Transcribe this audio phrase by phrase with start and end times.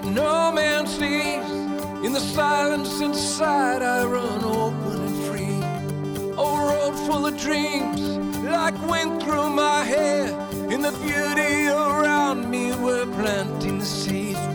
[0.00, 1.50] What no man sees.
[2.04, 5.60] In the silence inside, I run open and free.
[6.32, 8.00] A road full of dreams,
[8.44, 10.28] like wind through my hair.
[10.70, 14.49] In the beauty around me, we're planting the seeds.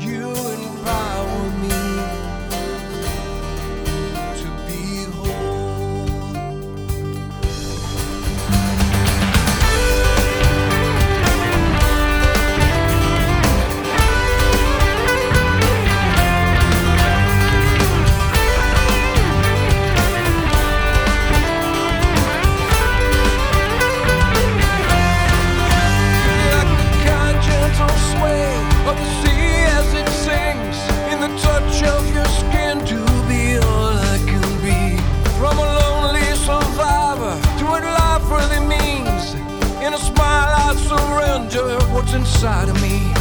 [42.16, 43.12] Inside of me.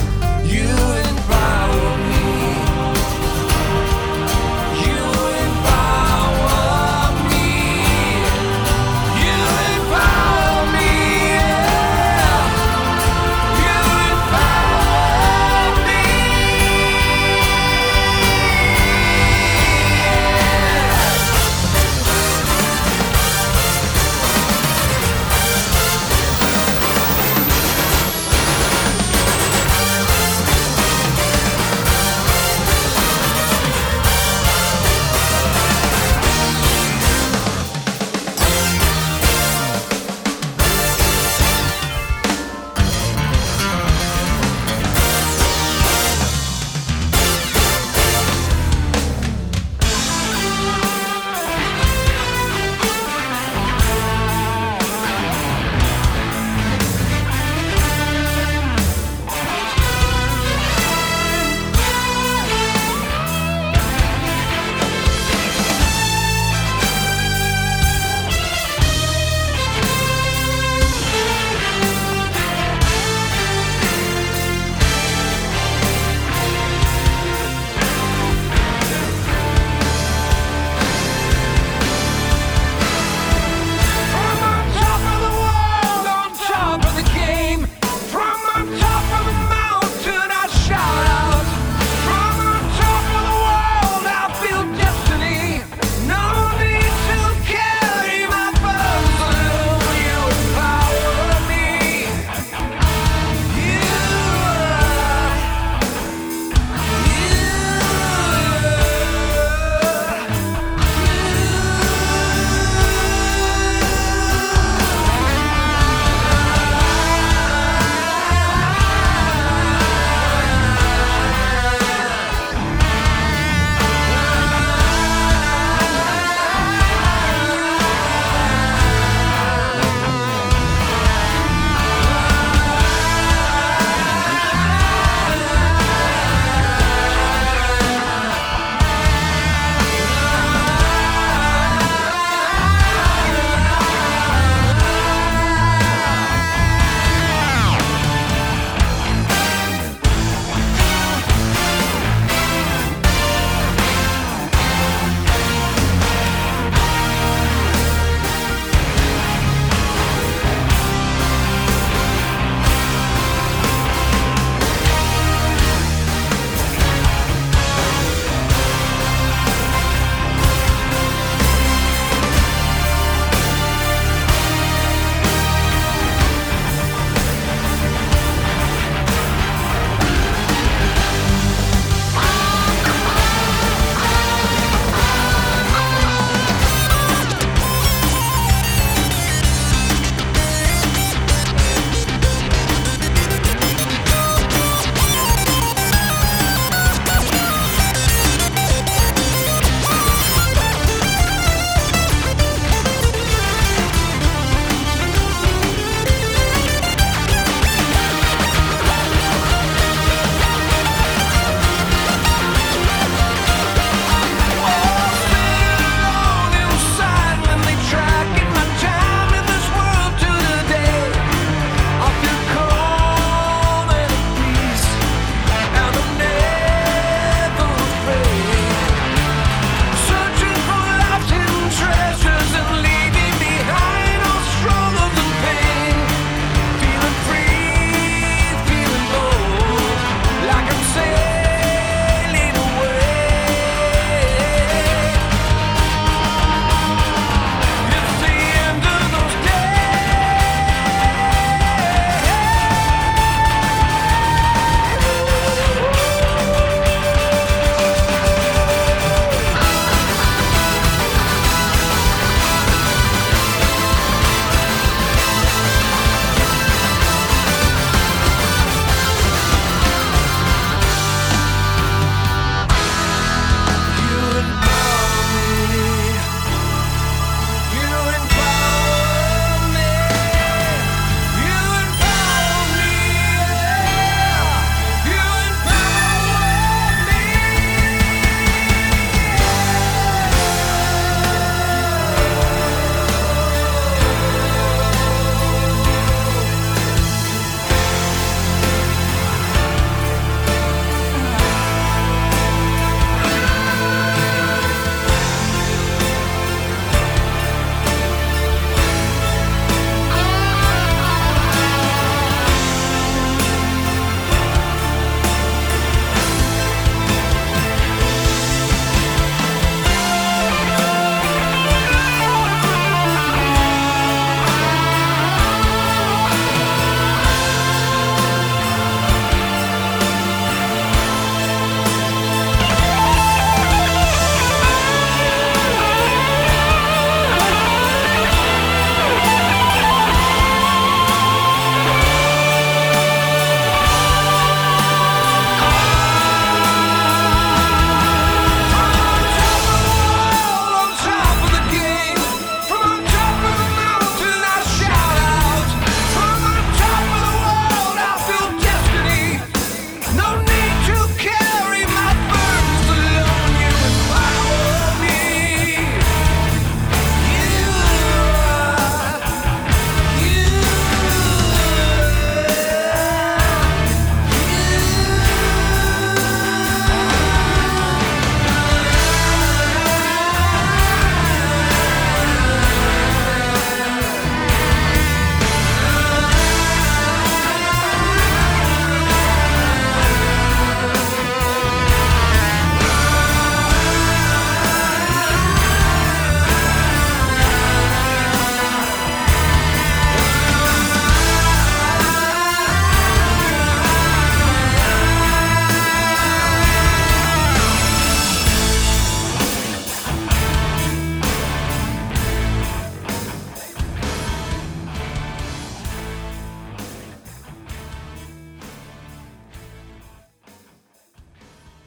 [0.49, 1.03] You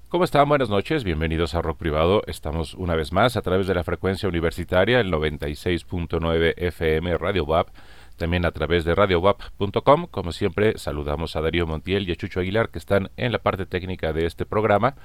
[0.10, 0.48] ¿Cómo están?
[0.48, 2.22] Buenas noches, bienvenidos a Rock Privado.
[2.28, 7.68] Estamos una vez más a través de la frecuencia universitaria, el 96.9 FM Radio WAP,
[8.16, 10.08] también a través de radiowap.com.
[10.10, 13.66] Como siempre, saludamos a Darío Montiel y a Chucho Aguilar que están en la parte
[13.66, 14.96] técnica de este programa.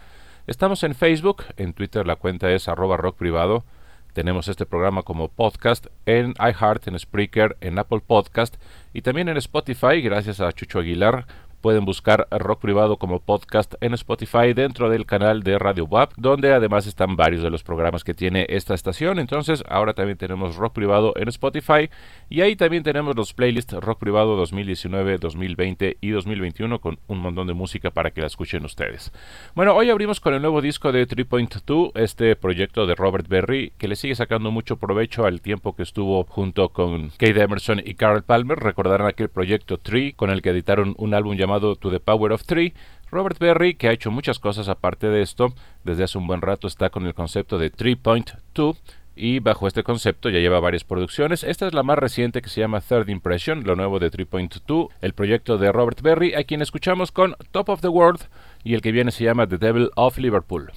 [0.46, 3.64] Estamos en Facebook, en Twitter la cuenta es arroba rock privado.
[4.12, 8.54] Tenemos este programa como podcast en iHeart, en Spreaker, en Apple Podcast
[8.92, 11.26] y también en Spotify, gracias a Chucho Aguilar
[11.62, 16.52] Pueden buscar Rock Privado como podcast en Spotify dentro del canal de Radio WAP, donde
[16.52, 19.20] además están varios de los programas que tiene esta estación.
[19.20, 21.88] Entonces, ahora también tenemos Rock Privado en Spotify
[22.28, 27.46] y ahí también tenemos los playlists Rock Privado 2019, 2020 y 2021 con un montón
[27.46, 29.12] de música para que la escuchen ustedes.
[29.54, 33.86] Bueno, hoy abrimos con el nuevo disco de 3.2, este proyecto de Robert Berry que
[33.86, 38.24] le sigue sacando mucho provecho al tiempo que estuvo junto con Kate Emerson y Carol
[38.24, 38.58] Palmer.
[38.58, 42.44] Recordarán aquel proyecto 3 con el que editaron un álbum llamado To the Power of
[42.44, 42.72] Three.
[43.10, 45.52] Robert Berry, que ha hecho muchas cosas aparte de esto,
[45.84, 48.78] desde hace un buen rato está con el concepto de 3.2
[49.14, 51.44] y bajo este concepto ya lleva varias producciones.
[51.44, 55.12] Esta es la más reciente que se llama Third Impression, lo nuevo de 3.2, el
[55.12, 58.22] proyecto de Robert Berry, a quien escuchamos con Top of the World
[58.64, 60.72] y el que viene se llama The Devil of Liverpool.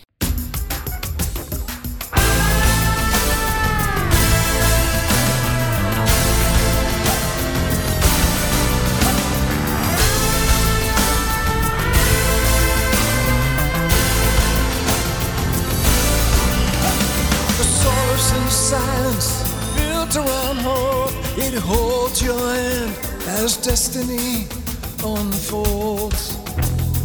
[21.38, 22.91] It holds your hand
[23.27, 24.48] as destiny
[25.03, 26.36] unfolds.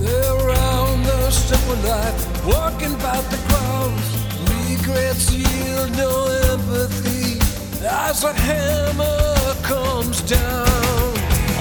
[0.01, 4.07] Around the simple life, walking about the grounds.
[4.51, 7.39] Regrets yield no empathy
[7.87, 11.13] as a hammer comes down.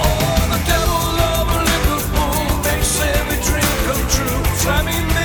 [0.02, 5.19] Oh, the devil of Liverpool makes every dream come true, slamming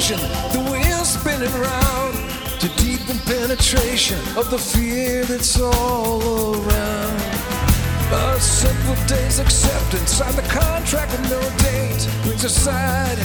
[0.00, 0.18] admiration,
[0.52, 2.14] the wheels spinning round
[2.60, 7.20] to deepen penetration of the fear that's all around.
[8.12, 13.18] A simple day's acceptance, sign the contract with no date, brings aside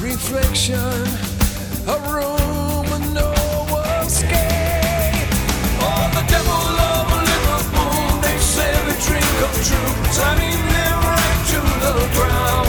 [0.00, 0.76] reflection,
[1.86, 3.32] a room no
[4.06, 5.28] escape.
[5.82, 12.14] Oh, the devil of Liverpool makes every dream come true, slamming them right to the
[12.14, 12.59] ground.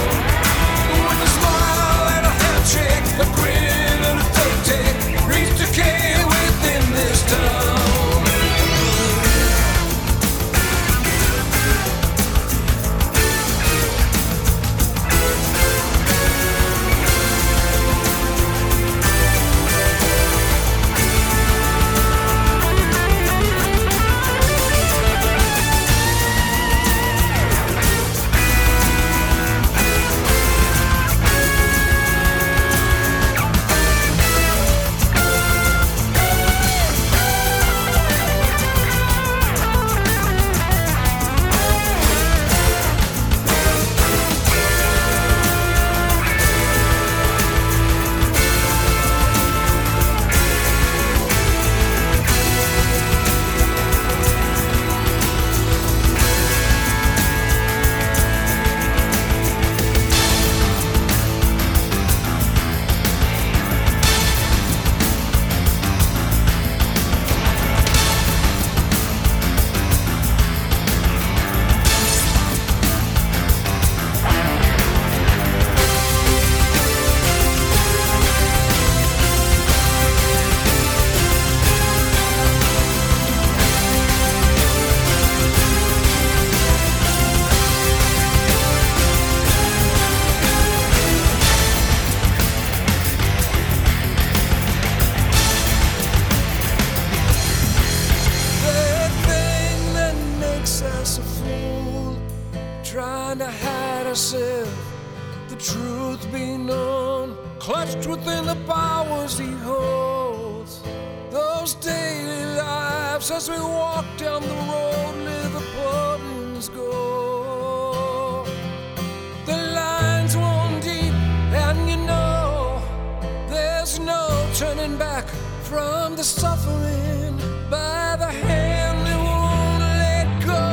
[125.71, 127.33] from the suffering
[127.69, 130.67] by the hand that won't let go.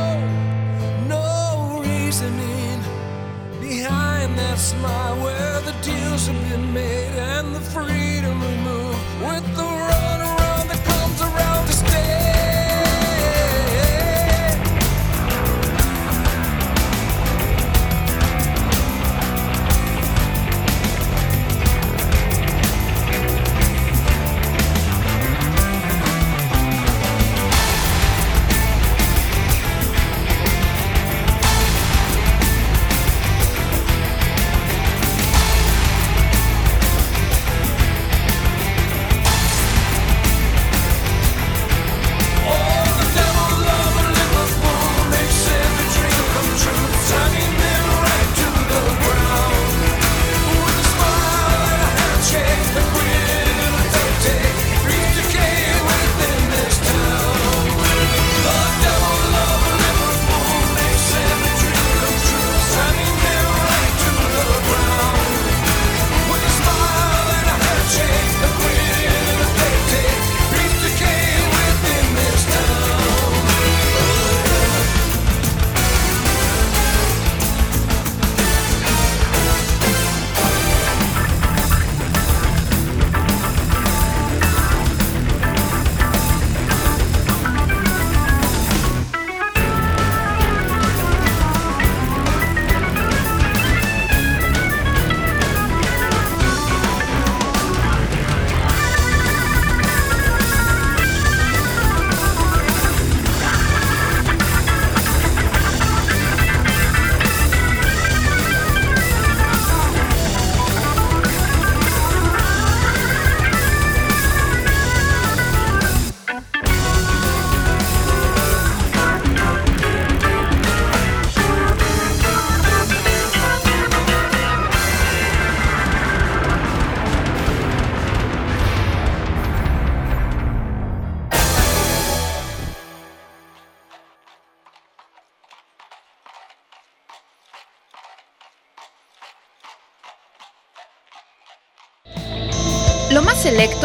[1.06, 2.80] No reasoning
[3.60, 9.67] behind that smile where the deals have been made and the freedom removed with the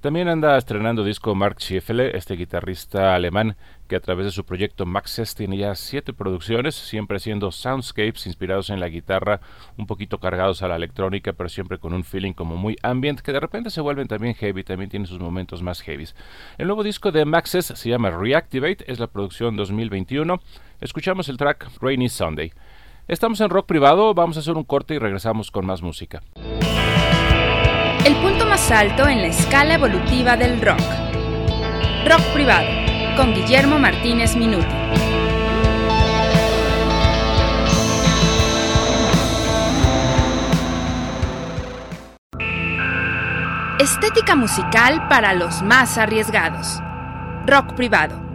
[0.00, 4.86] También anda estrenando disco Mark Schieffele, este guitarrista alemán que a través de su proyecto
[4.86, 9.42] Maxes tiene ya siete producciones, siempre haciendo soundscapes inspirados en la guitarra,
[9.76, 13.32] un poquito cargados a la electrónica, pero siempre con un feeling como muy ambient, que
[13.32, 16.14] de repente se vuelven también heavy, también tiene sus momentos más heavies.
[16.56, 20.40] El nuevo disco de Maxes se llama Reactivate, es la producción 2021.
[20.80, 22.54] Escuchamos el track Rainy Sunday.
[23.06, 26.22] Estamos en rock privado, vamos a hacer un corte y regresamos con más música.
[28.04, 30.80] El punto más alto en la escala evolutiva del rock.
[32.06, 32.66] Rock privado,
[33.14, 34.66] con Guillermo Martínez Minuti.
[43.78, 46.80] Estética musical para los más arriesgados.
[47.46, 48.29] Rock privado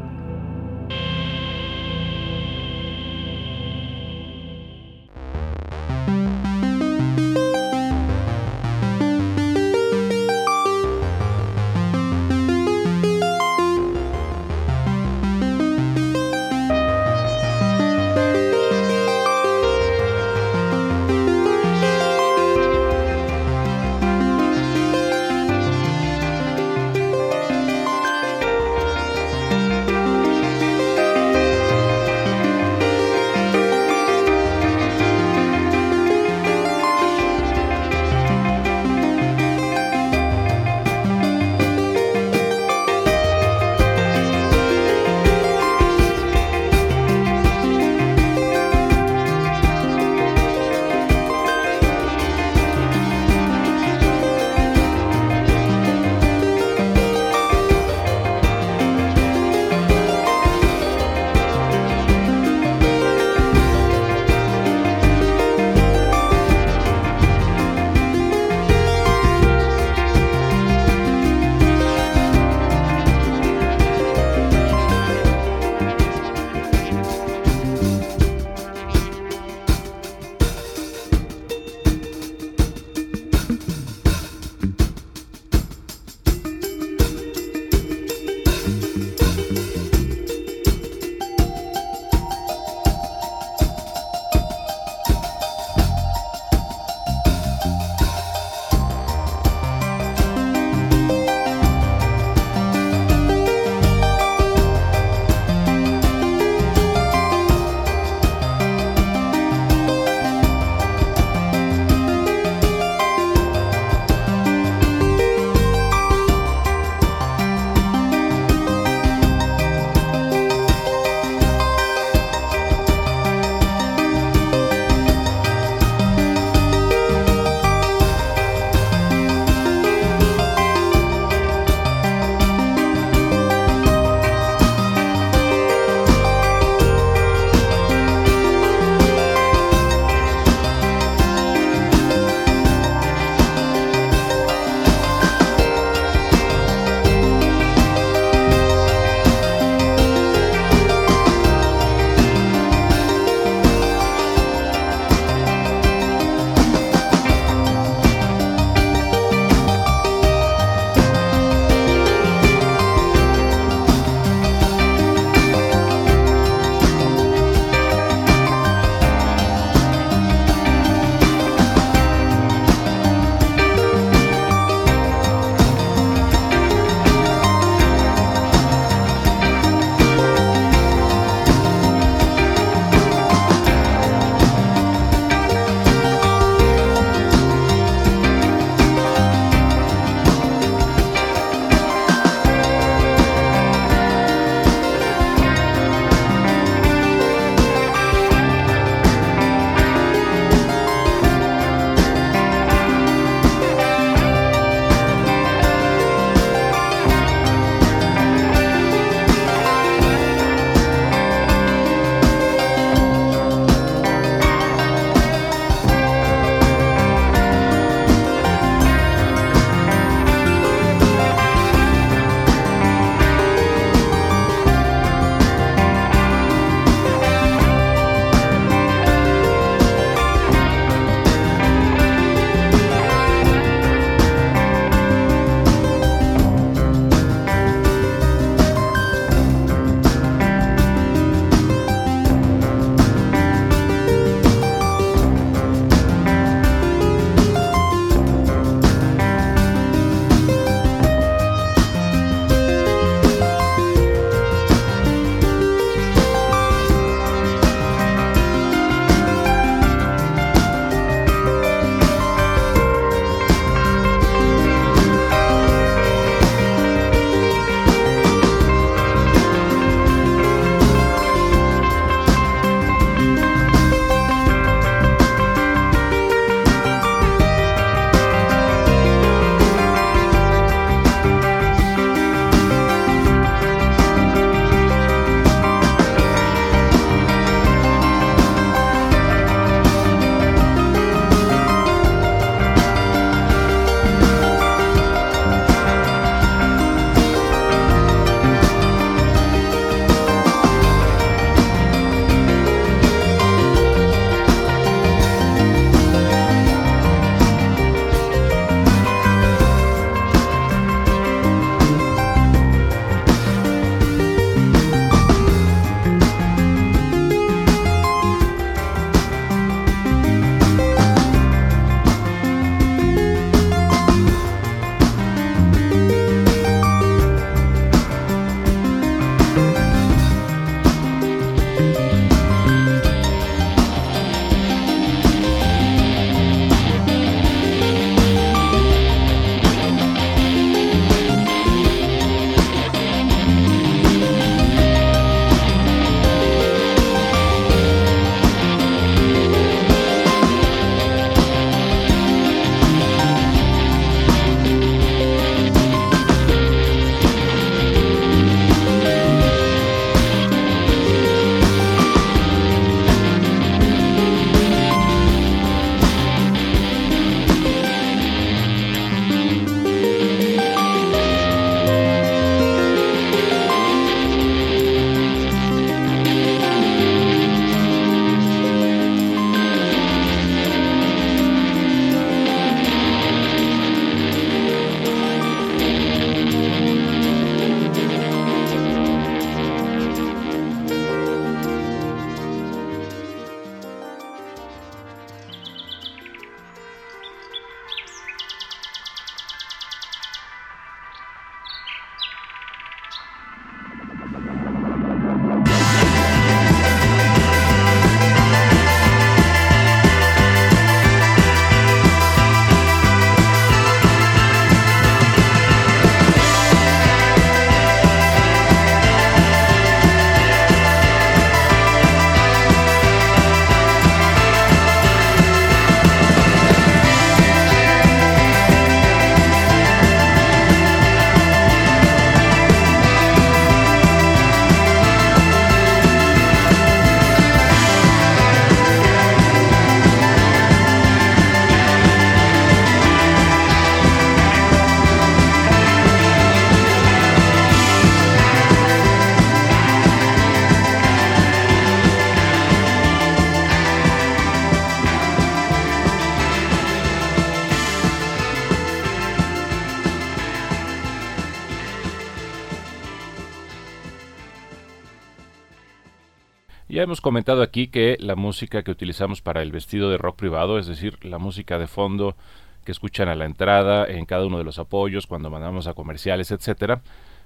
[467.15, 470.85] hemos comentado aquí que la música que utilizamos para el vestido de rock privado, es
[470.85, 472.35] decir, la música de fondo
[472.83, 476.51] que escuchan a la entrada, en cada uno de los apoyos, cuando mandamos a comerciales,
[476.51, 477.01] etcétera,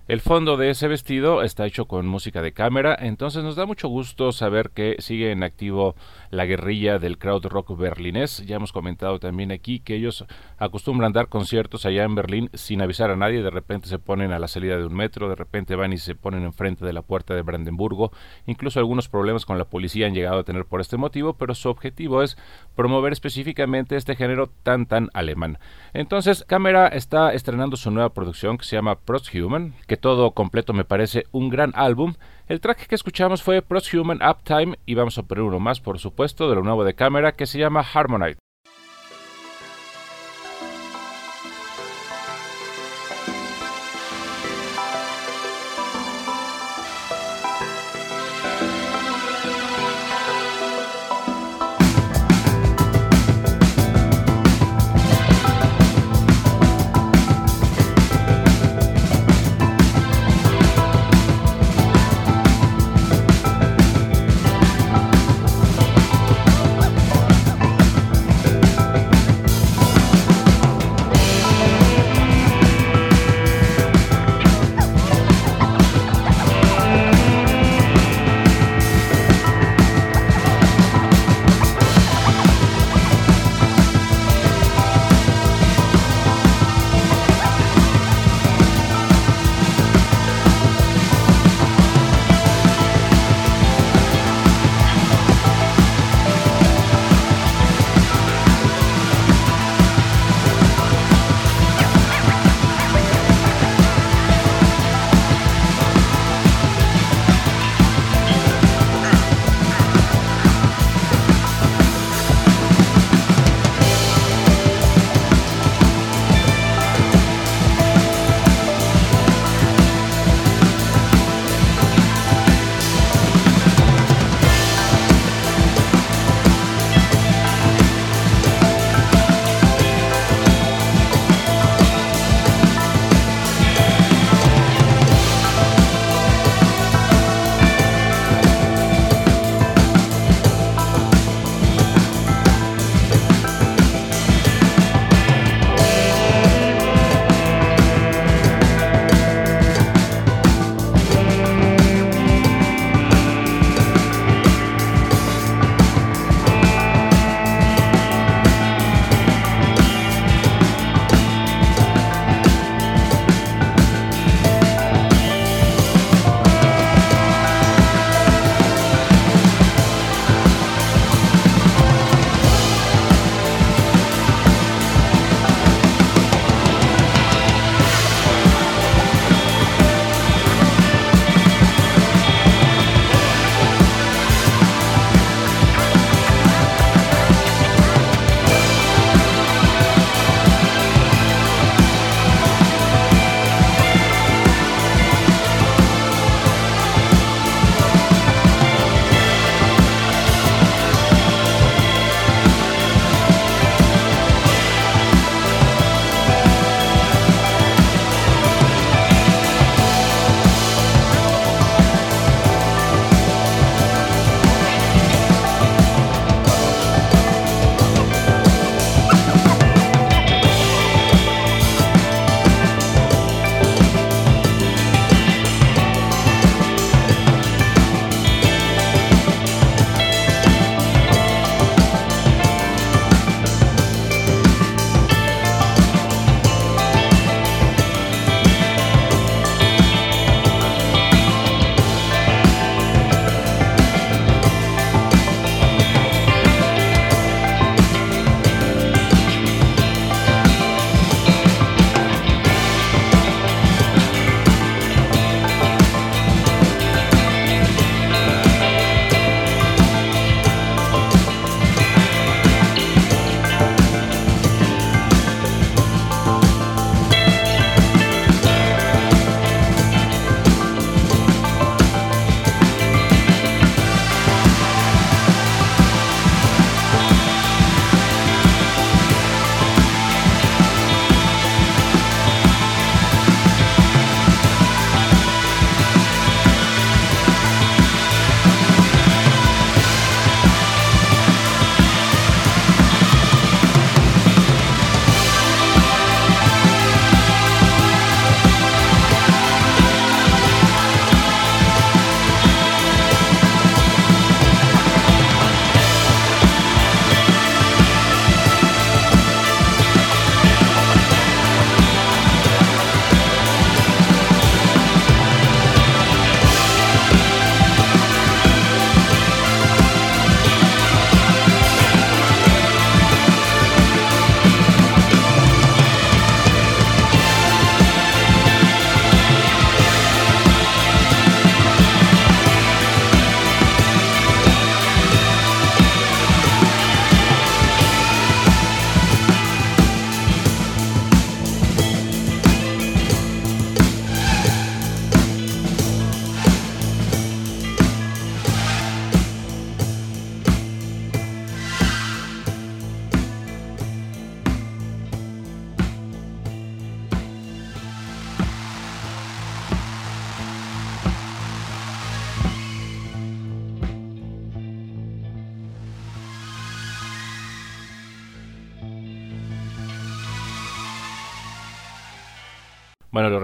[0.08, 3.90] el fondo de ese vestido está hecho con música de cámara, entonces nos da mucho
[3.90, 5.96] gusto saber que sigue en activo
[6.30, 8.46] la guerrilla del crowd rock berlinés.
[8.46, 10.26] Ya hemos comentado también aquí que ellos
[10.58, 14.40] acostumbran dar conciertos allá en Berlín sin avisar a nadie, de repente se ponen a
[14.40, 17.34] la salida de un metro, de repente van y se ponen enfrente de la puerta
[17.34, 18.12] de Brandenburgo,
[18.46, 21.70] incluso algunos problemas con la policía han llegado a tener por este motivo, pero su
[21.70, 22.38] objetivo es
[22.76, 25.58] promover específicamente este género tan tan alemán.
[25.94, 28.98] Entonces, Cámara está estrenando su nueva producción que se llama
[29.34, 32.16] Human, que todo completo me parece un gran álbum.
[32.50, 36.50] El track que escuchamos fue Human Uptime y vamos a poner uno más, por supuesto,
[36.50, 38.40] de lo nuevo de cámara que se llama Harmonite.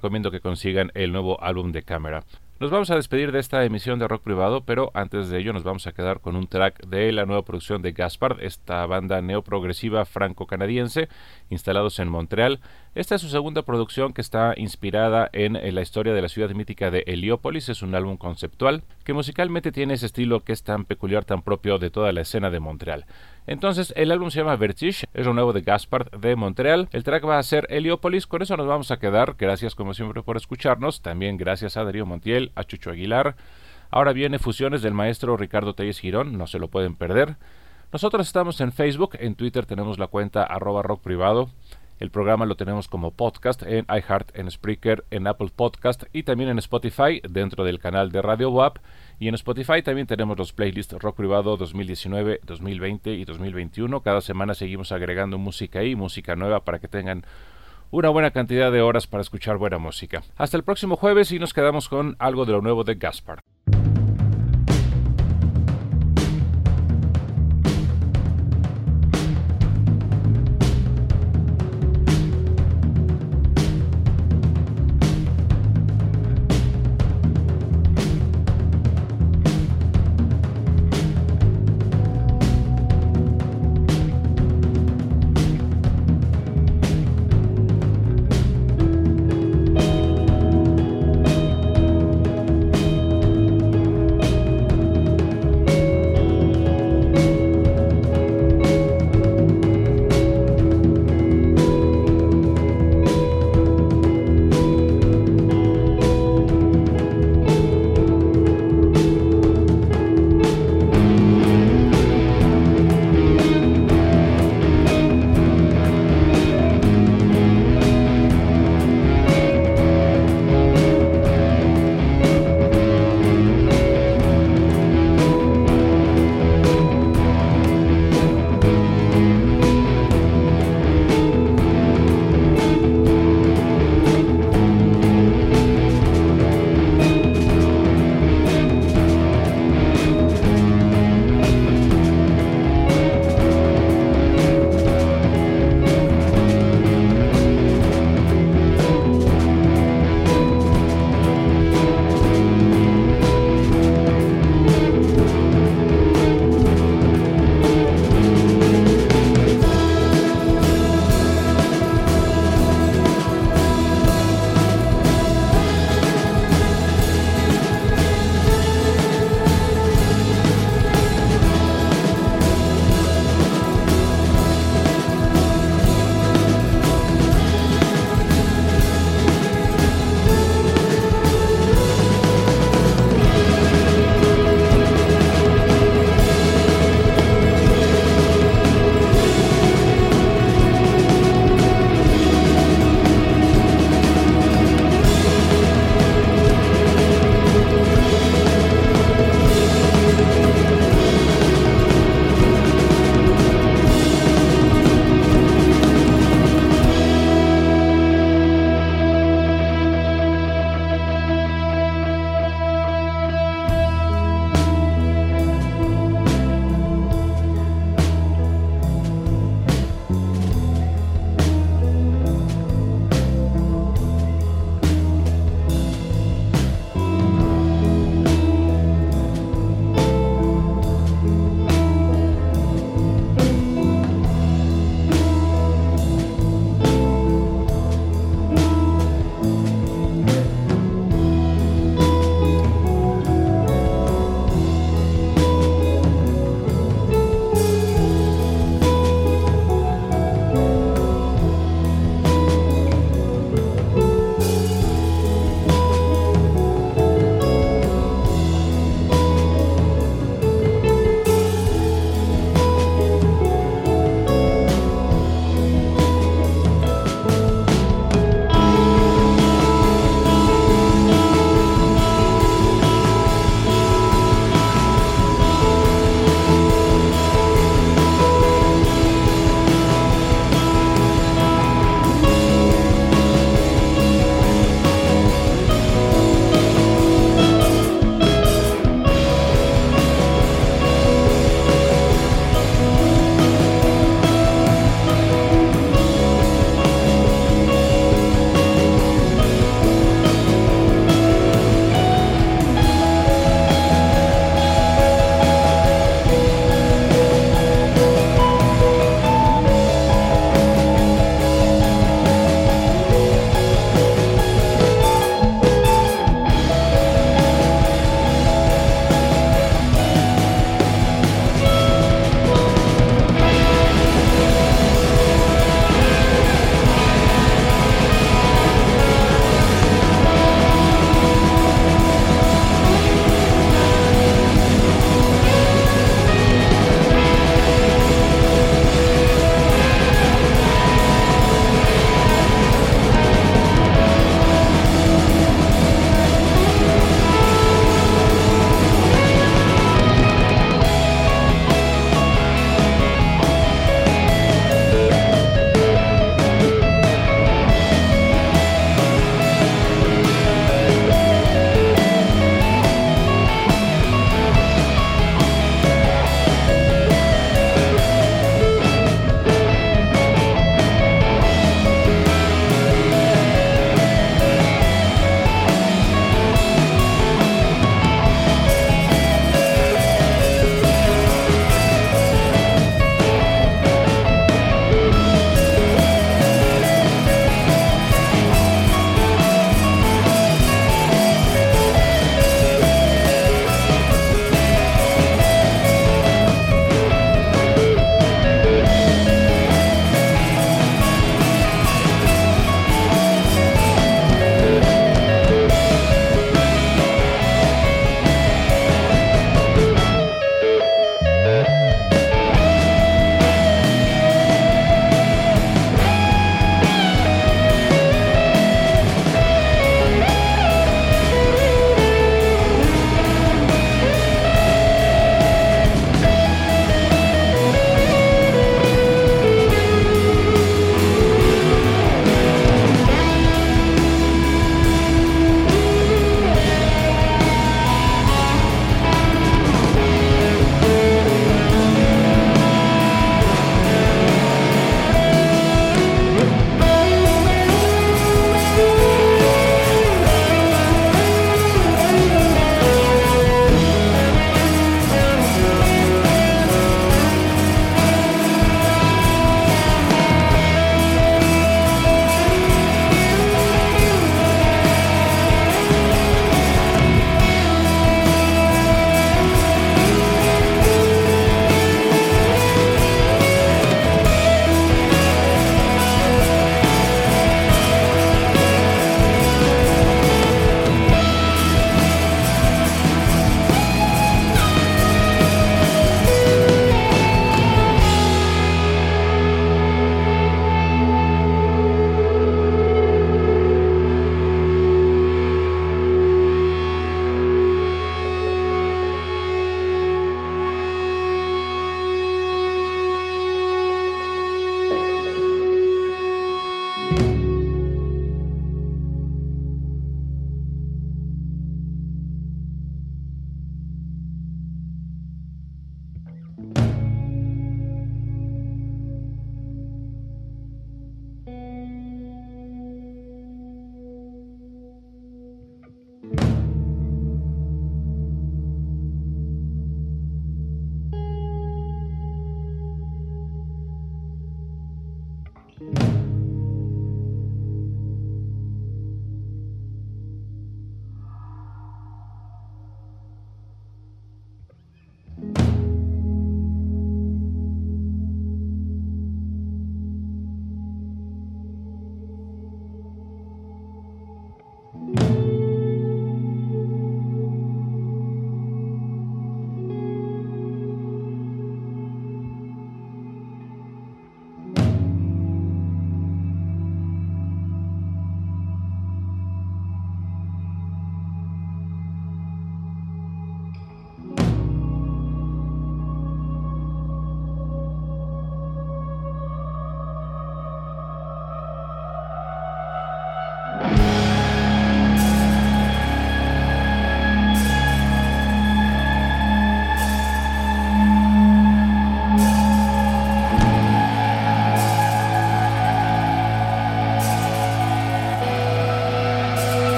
[0.00, 2.24] Recomiendo que consigan el nuevo álbum de cámara.
[2.58, 5.62] Nos vamos a despedir de esta emisión de rock privado, pero antes de ello nos
[5.62, 10.04] vamos a quedar con un track de la nueva producción de Gaspard, esta banda neoprogresiva
[10.06, 11.08] franco-canadiense,
[11.50, 12.60] instalados en Montreal.
[12.94, 16.90] Esta es su segunda producción que está inspirada en, la historia de la ciudad mítica
[16.90, 17.68] de Heliópolis.
[17.68, 21.78] Es un álbum conceptual que musicalmente tiene ese estilo que es tan peculiar, tan propio
[21.78, 23.06] de toda la escena de Montreal.
[23.46, 26.88] Entonces, el álbum se llama Vertige, es lo nuevo de Gaspard de Montreal.
[26.92, 29.34] El track va a ser Heliópolis, con eso nos vamos a quedar.
[29.38, 31.02] Gracias como siempre por escucharnos.
[31.02, 33.36] También gracias a Darío Montiel, a Chucho Aguilar.
[33.90, 37.36] Ahora viene Fusiones del maestro Ricardo Telles Girón, no se lo pueden perder.
[37.92, 41.50] Nosotros estamos en Facebook, en Twitter tenemos la cuenta arroba privado.
[42.00, 46.48] El programa lo tenemos como podcast en iHeart, en Spreaker, en Apple Podcast y también
[46.48, 48.78] en Spotify dentro del canal de Radio WAP.
[49.18, 54.00] Y en Spotify también tenemos los playlists Rock Privado 2019, 2020 y 2021.
[54.00, 57.26] Cada semana seguimos agregando música y música nueva para que tengan
[57.90, 60.22] una buena cantidad de horas para escuchar buena música.
[60.38, 63.40] Hasta el próximo jueves y nos quedamos con algo de lo nuevo de Gaspar.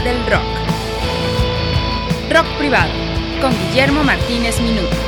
[0.00, 0.44] Del rock.
[2.30, 2.92] Rock Privado,
[3.40, 4.99] con Guillermo Martínez Minuto.